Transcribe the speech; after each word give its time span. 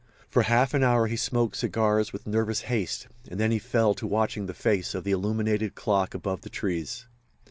For 0.31 0.41
half 0.41 0.73
an 0.73 0.81
hour 0.81 1.05
he 1.05 1.15
smoked 1.15 1.57
cigars 1.57 2.11
with 2.11 2.25
nervous 2.25 2.61
haste, 2.61 3.07
and 3.29 3.39
then 3.39 3.51
he 3.51 3.59
fell 3.59 3.93
to 3.93 4.07
watching 4.07 4.47
the 4.47 4.53
face 4.55 4.95
of 4.95 5.03
the 5.03 5.11
illuminated 5.11 5.75
clock 5.75 6.15
above 6.15 6.41
the 6.41 6.49
trees. 6.49 7.05